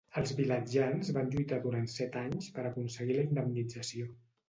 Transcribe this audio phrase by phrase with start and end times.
[0.19, 4.15] Els vilatjans van lluitar durant set anys per aconseguir la indemnització.